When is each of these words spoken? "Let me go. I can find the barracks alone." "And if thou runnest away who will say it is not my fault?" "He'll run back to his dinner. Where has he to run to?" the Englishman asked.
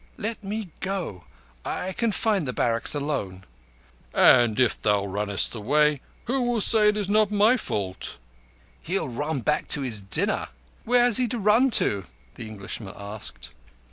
"Let 0.17 0.43
me 0.43 0.71
go. 0.79 1.25
I 1.63 1.93
can 1.93 2.11
find 2.11 2.47
the 2.47 2.53
barracks 2.53 2.95
alone." 2.95 3.43
"And 4.15 4.59
if 4.59 4.81
thou 4.81 5.05
runnest 5.05 5.53
away 5.53 6.01
who 6.25 6.41
will 6.41 6.59
say 6.61 6.89
it 6.89 6.97
is 6.97 7.07
not 7.07 7.29
my 7.29 7.55
fault?" 7.55 8.17
"He'll 8.81 9.07
run 9.09 9.41
back 9.41 9.67
to 9.67 9.81
his 9.81 10.01
dinner. 10.01 10.47
Where 10.85 11.03
has 11.03 11.17
he 11.17 11.27
to 11.27 11.37
run 11.37 11.69
to?" 11.77 12.05
the 12.33 12.47
Englishman 12.47 12.95
asked. 12.97 13.53